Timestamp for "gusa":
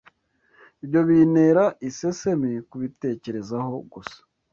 3.93-4.19